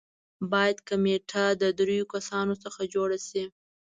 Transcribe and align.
باید 0.51 0.77
کمېټه 0.89 1.43
د 1.61 1.63
دریو 1.79 2.05
کسانو 2.13 2.53
څخه 2.63 2.81
جوړه 2.93 3.17
شي. 3.27 3.43